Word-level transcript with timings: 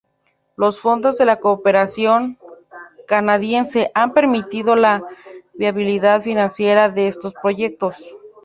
Los 0.57 0.79
fondos 0.79 1.19
de 1.19 1.25
la 1.25 1.39
cooperación 1.39 2.39
canadiense 3.07 3.91
han 3.93 4.15
permitido 4.15 4.75
la 4.75 5.03
viabilidad 5.53 6.21
financiera 6.23 6.89
de 6.89 7.07
estos 7.07 7.35
proyectos. 7.35 8.15